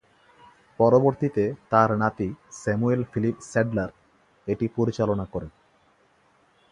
পরবর্তীতে 0.79 1.43
তার 1.71 1.89
নাতি 2.01 2.27
স্যামুয়েল 2.53 3.01
ফিলিপ 3.11 3.37
স্যাডলার 3.51 3.89
এটি 4.47 4.65
পরিচালনা 4.77 5.25
করেন। 5.33 5.51